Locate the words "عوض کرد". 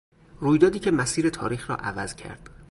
1.77-2.49